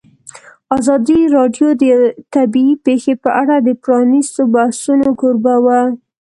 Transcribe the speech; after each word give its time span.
ازادي 0.77 1.19
راډیو 1.35 1.67
د 1.83 1.83
طبیعي 2.33 2.75
پېښې 2.85 3.13
په 3.23 3.29
اړه 3.41 3.55
د 3.59 3.69
پرانیستو 3.83 4.41
بحثونو 4.55 5.07
کوربه 5.19 5.55
وه. 5.65 5.81